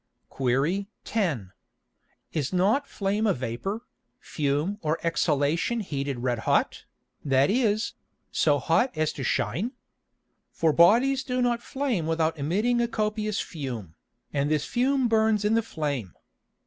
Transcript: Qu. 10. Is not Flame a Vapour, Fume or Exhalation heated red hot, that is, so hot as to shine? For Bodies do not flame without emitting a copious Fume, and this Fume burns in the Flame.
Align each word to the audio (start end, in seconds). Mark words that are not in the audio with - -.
Qu. 0.35 0.87
10. 1.03 1.51
Is 2.33 2.51
not 2.51 2.87
Flame 2.87 3.27
a 3.27 3.35
Vapour, 3.35 3.83
Fume 4.19 4.79
or 4.81 4.97
Exhalation 5.03 5.81
heated 5.81 6.21
red 6.21 6.39
hot, 6.39 6.85
that 7.23 7.51
is, 7.51 7.93
so 8.31 8.57
hot 8.57 8.89
as 8.97 9.13
to 9.13 9.23
shine? 9.23 9.73
For 10.49 10.73
Bodies 10.73 11.23
do 11.23 11.39
not 11.39 11.61
flame 11.61 12.07
without 12.07 12.35
emitting 12.39 12.81
a 12.81 12.87
copious 12.87 13.39
Fume, 13.39 13.93
and 14.33 14.49
this 14.49 14.65
Fume 14.65 15.07
burns 15.07 15.45
in 15.45 15.53
the 15.53 15.61
Flame. 15.61 16.15